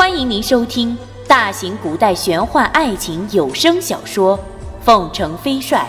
[0.00, 0.96] 欢迎您收听
[1.28, 4.38] 大型古代玄幻爱情有声小说
[4.82, 5.86] 《凤城飞帅》，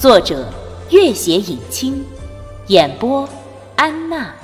[0.00, 0.50] 作者：
[0.90, 2.02] 月写影清，
[2.68, 3.28] 演播：
[3.76, 4.34] 安娜。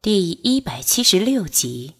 [0.00, 1.96] 第一百七十六集。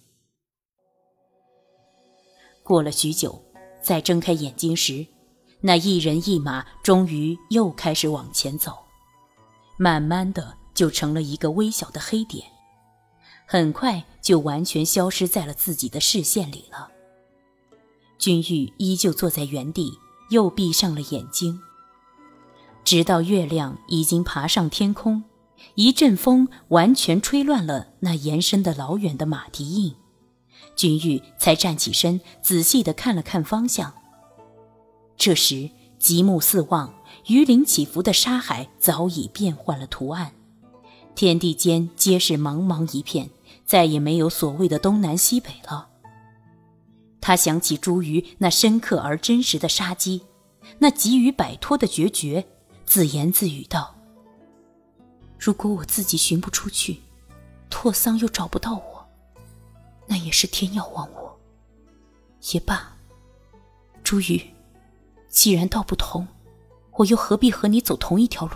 [2.62, 3.42] 过了许久，
[3.82, 5.04] 在睁开眼睛时，
[5.62, 8.72] 那一人一马终于又开始往前走，
[9.76, 12.44] 慢慢的就成了一个微小的黑点。
[13.46, 16.90] 很快就完全消失在了自己的视线里了。
[18.18, 19.92] 君玉依旧坐在原地，
[20.30, 21.60] 又闭上了眼睛。
[22.84, 25.22] 直到月亮已经爬上天空，
[25.76, 29.94] 一阵风完全吹乱了那延伸的老远的马蹄印，
[30.74, 33.94] 君玉才站起身，仔细地看了看方向。
[35.16, 36.94] 这时极目四望，
[37.26, 40.32] 鱼鳞起伏的沙海早已变换了图案，
[41.14, 43.30] 天地间皆是茫茫一片。
[43.66, 45.90] 再也没有所谓的东南西北了。
[47.20, 50.22] 他想起朱鱼那深刻而真实的杀机，
[50.78, 52.46] 那急于摆脱的决绝，
[52.84, 53.96] 自言自语道
[55.36, 57.00] ：“如果我自己寻不出去，
[57.68, 59.08] 拓桑又找不到我，
[60.06, 61.36] 那也是天要亡我。
[62.52, 62.96] 也罢，
[64.04, 64.40] 朱鱼，
[65.28, 66.28] 既然道不同，
[66.92, 68.54] 我又何必和你走同一条路？”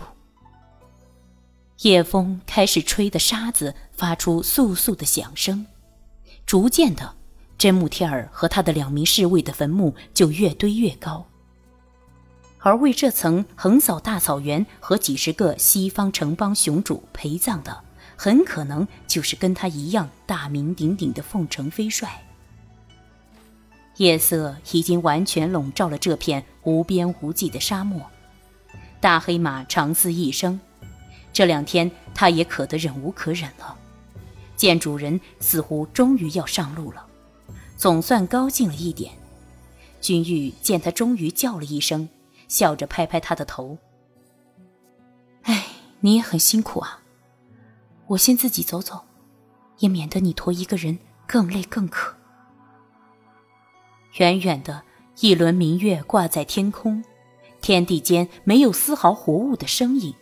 [1.81, 5.65] 夜风开始吹的沙子发出簌簌的响声，
[6.45, 7.15] 逐渐的，
[7.57, 11.25] 真木天儿和他的两名侍卫的坟墓就越堆越高。
[12.59, 17.83] 而为这层横扫大草原和几十个西方城邦雄主陪葬的，
[18.15, 22.23] 很可能就是跟他一样大名鼎鼎的凤城飞帅。
[23.97, 28.05] 夜色已经完全笼罩了这片无边无际的沙漠，
[28.99, 30.59] 大黑马长嘶一声。
[31.33, 33.77] 这两天，他也渴得忍无可忍了。
[34.55, 37.05] 见主人似乎终于要上路了，
[37.77, 39.11] 总算高兴了一点。
[39.99, 42.09] 君玉见他终于叫了一声，
[42.47, 43.77] 笑着拍拍他的头
[45.43, 45.67] ：“哎，
[45.99, 47.01] 你也很辛苦啊。
[48.07, 49.01] 我先自己走走，
[49.79, 52.15] 也免得你驮一个人更累更渴。”
[54.17, 54.83] 远远的
[55.21, 57.03] 一轮明月挂在天空，
[57.61, 60.13] 天地间没有丝毫活物的声音。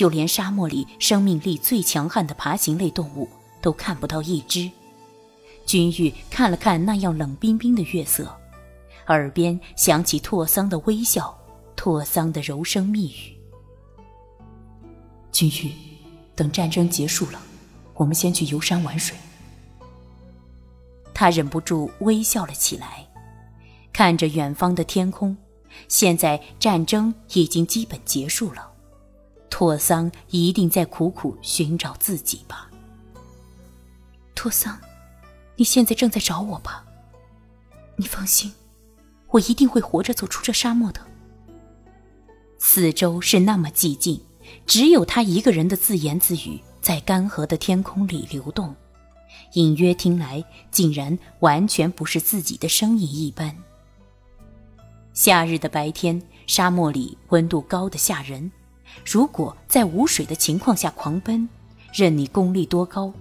[0.00, 3.28] 就连沙漠里生命力最强悍的爬行类动物
[3.60, 4.70] 都看不到一只。
[5.66, 8.34] 君玉看了看那样冷冰冰的月色，
[9.08, 11.38] 耳边响起拓桑的微笑，
[11.76, 13.36] 拓桑的柔声蜜语
[15.30, 15.70] ：“君玉，
[16.34, 17.38] 等战争结束了，
[17.92, 19.14] 我们先去游山玩水。”
[21.12, 23.06] 他忍不住微笑了起来，
[23.92, 25.36] 看着远方的天空。
[25.88, 28.69] 现在战争已经基本结束了。
[29.50, 32.70] 拓桑一定在苦苦寻找自己吧。
[34.34, 34.78] 拓桑，
[35.56, 36.86] 你现在正在找我吧？
[37.96, 38.50] 你放心，
[39.28, 41.06] 我一定会活着走出这沙漠的。
[42.58, 44.22] 四周是那么寂静，
[44.64, 48.74] 只有他一个人的自言自语在干涸的天空里流动，
[49.54, 53.54] 隐约听来竟然完全不是自己的声音一般。
[55.12, 58.50] 夏日的白天，沙漠里温度高的吓人。
[59.04, 61.48] 如果在无水的情况下狂奔，
[61.92, 63.12] 任你功力多高，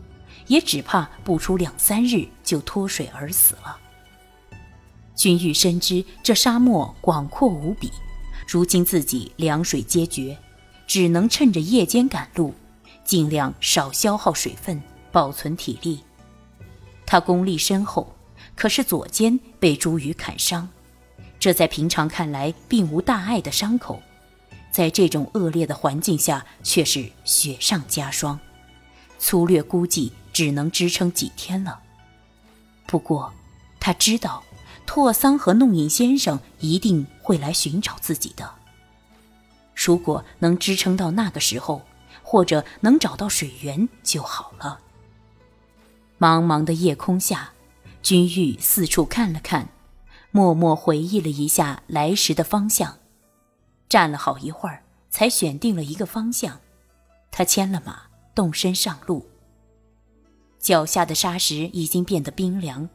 [0.47, 3.77] 也只怕不出两三日就脱水而死了。
[5.15, 7.91] 君玉深知这沙漠广阔无比，
[8.47, 10.37] 如今自己凉水皆绝，
[10.87, 12.53] 只能趁着夜间赶路，
[13.03, 14.81] 尽量少消耗水分，
[15.11, 15.99] 保存体力。
[17.05, 18.15] 他功力深厚，
[18.55, 20.69] 可是左肩被茱萸砍伤，
[21.39, 24.01] 这在平常看来并无大碍的伤口。
[24.71, 28.39] 在这种恶劣的环境下，却是雪上加霜。
[29.17, 31.81] 粗略估计，只能支撑几天了。
[32.87, 33.33] 不过，
[33.79, 34.43] 他知道，
[34.85, 38.53] 拓桑和弄影先生一定会来寻找自己的。
[39.75, 41.81] 如果能支撑到那个时候，
[42.23, 44.79] 或者能找到水源就好了。
[46.19, 47.51] 茫茫的夜空下，
[48.01, 49.69] 君玉四处看了看，
[50.31, 52.97] 默默回忆了一下来时的方向。
[53.89, 56.61] 站了好一会儿，才选定了一个方向。
[57.31, 58.03] 他牵了马，
[58.35, 59.27] 动身上路。
[60.59, 62.87] 脚下的沙石已经变得冰凉，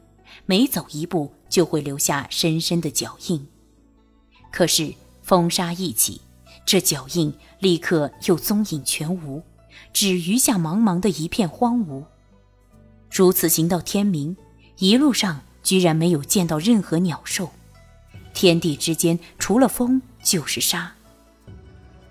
[0.45, 3.45] 每走一步就会留下深深的脚印。
[4.51, 6.21] 可是风沙一起，
[6.65, 9.43] 这脚印立刻又踪影全无，
[9.91, 12.05] 只余下茫茫的一片荒芜。
[13.11, 14.37] 如此行到天明，
[14.77, 17.49] 一路上居然没有见到任何鸟兽。
[18.33, 20.01] 天地之间，除了风。
[20.25, 20.91] 就是沙。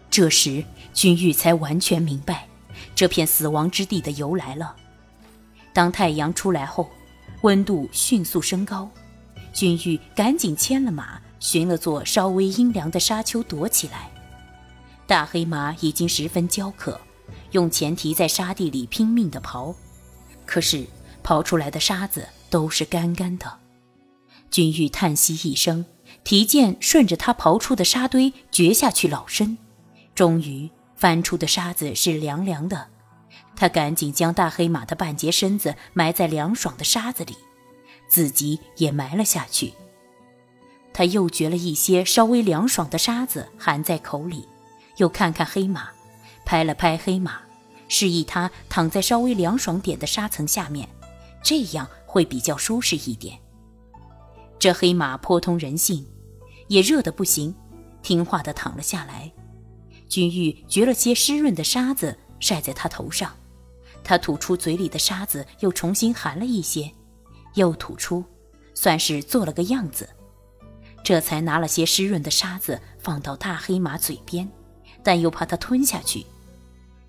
[0.09, 2.47] 这时，君玉才完全明白
[2.95, 4.77] 这片死亡之地的由来了。
[5.73, 6.89] 当太阳出来后，
[7.43, 8.89] 温度迅速升高，
[9.53, 14.09] 君玉赶紧牵了马，寻了座稍微阴凉的沙丘躲起来。
[15.07, 17.01] 大黑马已经十分焦渴，
[17.51, 19.75] 用前蹄在沙地里拼命地刨，
[20.47, 20.87] 可是
[21.25, 23.59] 刨出来的沙子都是干干的。
[24.51, 25.85] 君玉叹息一声，
[26.25, 29.59] 提剑顺着他刨出的沙堆掘下去老深，
[30.15, 32.89] 终于翻出的沙子是凉凉的。
[33.55, 37.37] 他赶紧将大黑马的半截身子埋在凉爽的沙子里，
[38.09, 39.75] 自己也埋了下去。
[40.93, 44.49] 他又掘了一些稍微凉爽的沙子含在口里，
[44.97, 45.91] 又看看黑马，
[46.45, 47.41] 拍了拍黑马，
[47.87, 50.89] 示意他躺在稍微凉爽点的沙层下面，
[51.43, 53.39] 这样会比较舒适一点。
[54.59, 56.07] 这黑马颇通人性，
[56.69, 57.55] 也热得不行，
[58.03, 59.31] 听话的躺了下来。
[60.09, 63.35] 君玉掘了些湿润的沙子晒在他头上。
[64.03, 66.93] 他吐出嘴里的沙子，又重新含了一些，
[67.55, 68.23] 又吐出，
[68.75, 70.09] 算是做了个样子。
[71.03, 74.51] 这才拿了些湿润的沙子放到大黑马嘴边，
[75.03, 76.27] 但又怕它吞下去。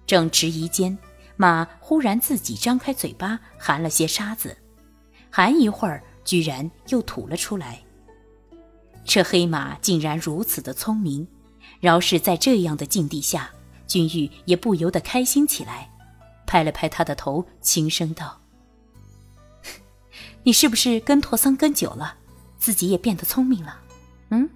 [0.07, 0.97] 正迟疑间，
[1.35, 4.57] 马忽然自己张开嘴巴含了些沙子，
[5.29, 7.81] 含一会儿，居然又吐了出来。
[9.05, 11.27] 这黑马竟然如此的聪明，
[11.79, 13.51] 饶是在这样的境地下，
[13.87, 15.89] 君玉也不由得开心起来。
[16.47, 18.41] 拍了拍他的头，轻声道
[20.43, 22.17] ：“你是不是跟拓桑跟久了，
[22.57, 23.79] 自己也变得聪明了？”
[24.29, 24.49] 嗯，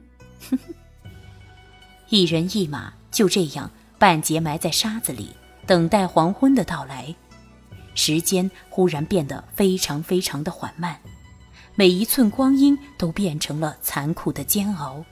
[2.09, 5.29] 一人一马就这样半截埋在沙子里，
[5.65, 7.15] 等待黄昏的到来。
[7.95, 10.99] 时间忽然变得非常非常的缓慢，
[11.79, 15.05] 每一寸光阴都变成了残酷的煎熬。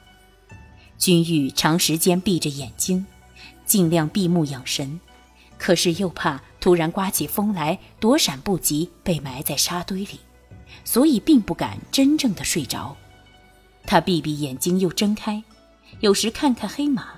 [0.97, 3.05] 君玉长时间闭着眼睛，
[3.65, 4.99] 尽量闭目养神，
[5.57, 6.41] 可是又怕。
[6.59, 10.19] 突然刮起风来，躲闪不及，被埋在沙堆里，
[10.83, 12.97] 所以并不敢真正的睡着。
[13.85, 15.41] 他闭闭眼睛又睁开，
[16.01, 17.13] 有时看看黑马，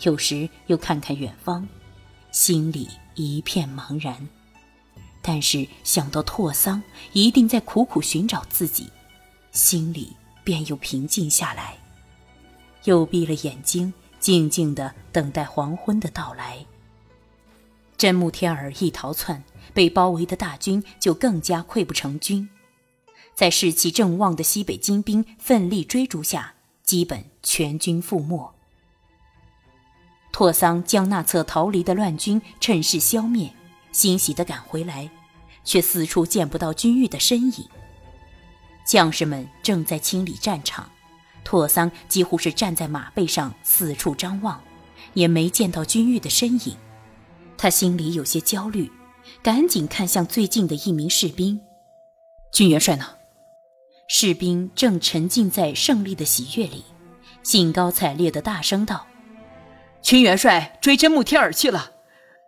[0.00, 1.68] 有时又看看远方，
[2.30, 4.26] 心里一片茫然。
[5.20, 8.88] 但是想到拓桑一定在苦苦寻找自己，
[9.54, 11.78] 心里便又平静下来，
[12.82, 16.66] 又闭了眼睛，静静的等待黄昏的到来。
[17.96, 22.50] 真木天儿一逃窜，被包围的大军就更加溃不成军。
[23.32, 28.52] 在士气正旺的西北金兵奋力追逐下，基本全军覆没。
[30.32, 33.54] 拓桑将那侧逃离的乱军趁势消灭，
[33.92, 35.08] 欣喜地赶回来，
[35.62, 37.68] 却四处见不到军玉的身影。
[38.84, 40.90] 将士们正在清理战场，
[41.42, 44.62] 拓桑几乎是站在马背上四处张望，
[45.14, 46.76] 也没见到军玉的身影。
[47.56, 48.90] 他心里有些焦虑，
[49.42, 51.60] 赶紧看向最近的一名士兵
[52.52, 53.06] ：“军元帅呢？”
[54.06, 56.84] 士兵正沉浸在胜利的喜悦里，
[57.42, 59.06] 兴高采烈地大声道
[60.02, 61.92] ：“军元帅追真木天儿去了，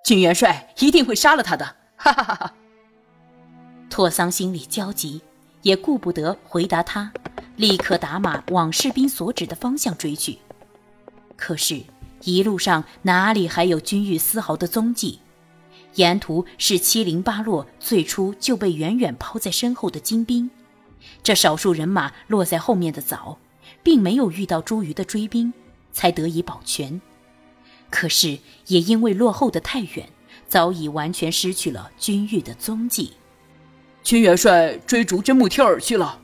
[0.04, 2.54] 军元帅一定会杀了他的！”哈哈哈哈！
[3.88, 5.22] 拓桑心里焦急，
[5.66, 7.12] 也顾不得回答他，
[7.56, 10.38] 立刻打马往士兵所指的方向追去。
[11.36, 11.82] 可是。
[12.22, 15.20] 一路上哪里还有君玉丝毫的踪迹？
[15.94, 20.50] 沿途是七零八落，最初就被远远抛在身后的金兵。
[21.22, 23.38] 这少数人马落在后面的早，
[23.82, 25.52] 并没有遇到朱瑜的追兵，
[25.92, 27.00] 才得以保全。
[27.90, 28.38] 可是
[28.68, 30.08] 也因为落后的太远，
[30.48, 33.12] 早已完全失去了君玉的踪迹。
[34.06, 36.20] 军元帅追逐真木天儿去了。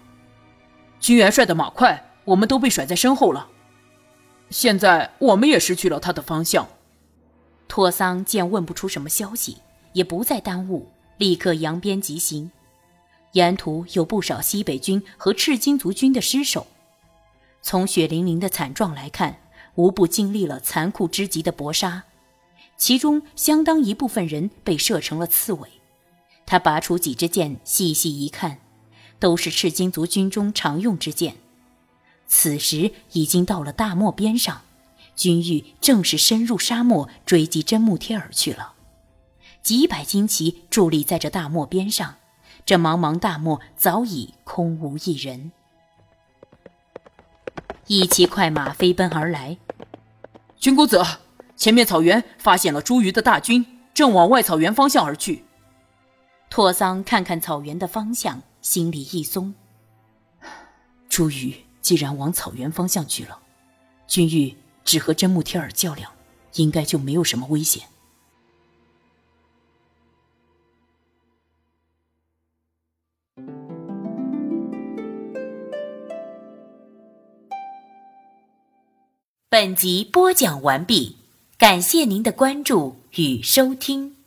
[1.00, 3.48] 军元帅的马快，我们都被甩在身后了。
[4.50, 6.68] 现在我们也失去了他的方向。
[7.66, 9.56] 托桑见问不出什么消息，
[9.94, 10.86] 也不再耽误，
[11.18, 12.52] 立刻扬鞭疾行。
[13.32, 16.68] 沿途有不少西北军和赤金族军的尸首。
[17.62, 19.40] 从血淋淋的惨状来看，
[19.74, 22.04] 无不经历了残酷之极的搏杀，
[22.76, 25.68] 其中相当一部分人被射成了刺猬。
[26.44, 28.58] 他拔出几支箭，细细一看，
[29.18, 31.36] 都是赤金族军中常用之箭。
[32.26, 34.62] 此时已经到了大漠边上，
[35.14, 38.72] 军玉正是深入沙漠追击真木贴尔去了。
[39.62, 42.16] 几百旌旗伫立在这大漠边上，
[42.66, 45.52] 这茫茫大漠早已空无一人。
[47.86, 49.58] 一骑快马飞奔而来，
[50.58, 51.02] 军公子，
[51.56, 55.44] 前面草原发现了朱瑜的大军，正往外草原方向而去。
[56.52, 59.54] 托桑看看草原的方向，心里一松。
[61.08, 63.38] 朱宇既然往草原方向去了，
[64.06, 64.54] 君玉
[64.84, 66.12] 只和真木天儿较量，
[66.56, 67.84] 应该就没有什么危险。
[79.48, 81.16] 本集播讲完毕，
[81.56, 84.21] 感谢您的关注与收听。